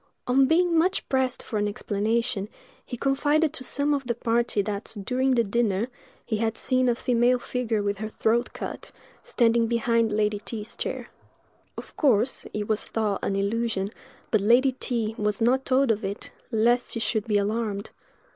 On 0.25 0.47
being 0.47 0.75
much 0.79 1.07
pressed 1.09 1.43
for 1.43 1.59
an 1.59 1.67
explanation, 1.67 2.49
he 2.83 2.97
confided 2.97 3.53
to 3.53 3.63
some 3.63 3.93
of 3.93 4.07
the 4.07 4.15
party 4.15 4.63
that, 4.63 4.95
during 5.03 5.35
the 5.35 5.43
dinner, 5.43 5.89
he 6.25 6.37
had 6.37 6.57
seen 6.57 6.89
a 6.89 6.95
female 6.95 7.37
figure 7.37 7.83
with 7.83 7.97
her 7.99 8.09
throat 8.09 8.51
cut, 8.51 8.91
standing 9.21 9.67
behind 9.67 10.11
Lady 10.11 10.39
T——'s 10.39 10.75
chair. 10.75 11.09
Of 11.77 11.95
course, 11.97 12.47
it 12.51 12.67
was 12.67 12.85
thought 12.87 13.23
an 13.23 13.35
illusion, 13.35 13.91
but 14.31 14.41
Lady 14.41 14.71
T—— 14.71 15.13
was 15.19 15.39
not 15.39 15.65
told 15.65 15.91
of 15.91 16.03
it, 16.03 16.31
lest 16.49 16.93
she 16.93 16.99
should 16.99 17.25
be 17.27 17.37
alarmed. 17.37 17.91